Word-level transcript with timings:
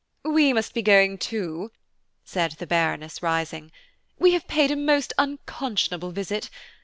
"We 0.25 0.51
must 0.51 0.73
be 0.73 0.81
going 0.81 1.19
too," 1.19 1.69
said 2.25 2.53
the 2.53 2.65
Baroness, 2.65 3.21
rising; 3.21 3.71
"we 4.17 4.31
have 4.33 4.47
paid 4.47 4.71
a 4.71 4.75
most 4.75 5.13
unconscionable 5.19 6.09
visit. 6.09 6.49